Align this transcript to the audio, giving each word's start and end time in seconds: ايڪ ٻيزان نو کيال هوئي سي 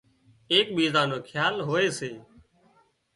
ايڪ 0.51 0.67
ٻيزان 0.75 1.05
نو 1.11 1.17
کيال 1.27 1.55
هوئي 1.67 1.89
سي 1.97 2.11